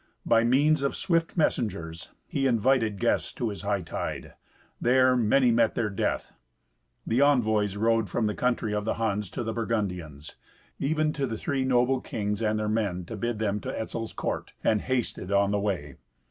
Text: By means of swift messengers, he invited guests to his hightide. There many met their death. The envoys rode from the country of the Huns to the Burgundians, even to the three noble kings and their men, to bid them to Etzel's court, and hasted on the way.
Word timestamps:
By 0.25 0.43
means 0.43 0.81
of 0.81 0.95
swift 0.95 1.37
messengers, 1.37 2.09
he 2.27 2.47
invited 2.47 2.97
guests 2.99 3.31
to 3.33 3.49
his 3.49 3.61
hightide. 3.61 4.33
There 4.81 5.15
many 5.15 5.51
met 5.51 5.75
their 5.75 5.91
death. 5.91 6.33
The 7.05 7.21
envoys 7.21 7.75
rode 7.77 8.09
from 8.09 8.25
the 8.25 8.33
country 8.33 8.73
of 8.73 8.83
the 8.83 8.95
Huns 8.95 9.29
to 9.29 9.43
the 9.43 9.53
Burgundians, 9.53 10.37
even 10.79 11.13
to 11.13 11.27
the 11.27 11.37
three 11.37 11.63
noble 11.63 12.01
kings 12.01 12.41
and 12.41 12.57
their 12.57 12.67
men, 12.67 13.05
to 13.05 13.15
bid 13.15 13.37
them 13.37 13.59
to 13.59 13.79
Etzel's 13.79 14.11
court, 14.13 14.53
and 14.63 14.81
hasted 14.81 15.31
on 15.31 15.51
the 15.51 15.59
way. 15.59 15.97